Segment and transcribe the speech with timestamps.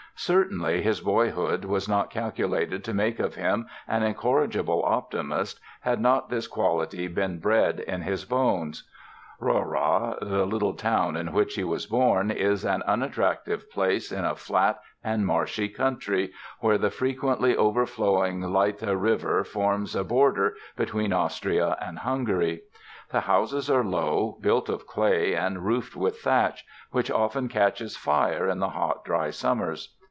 [0.13, 6.29] Certainly, his boyhood was not calculated to make of him an incorrigible optimist had not
[6.29, 8.87] this quality been bred in his bones.
[9.41, 14.35] Rohrau, the little town in which he was born, is an unattractive place in a
[14.35, 21.75] flat and marshy country, where the frequently overflowing Leitha River forms a border between Austria
[21.81, 22.61] and Hungary.
[23.11, 28.47] The houses are low, built of clay and roofed with thatch, which often catches fire
[28.47, 29.95] in the hot, dry summers.